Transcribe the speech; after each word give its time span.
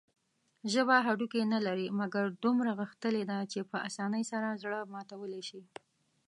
ژبه 0.73 0.95
هډوکي 1.05 1.41
نلري، 1.53 1.87
مګر 1.99 2.25
دومره 2.43 2.71
غښتلي 2.79 3.23
ده 3.31 3.37
چې 3.51 3.59
په 3.71 3.77
اسانۍ 3.89 4.23
سره 4.31 4.59
زړه 4.63 4.79
ماتولى 4.93 5.41
شي. 5.49 5.61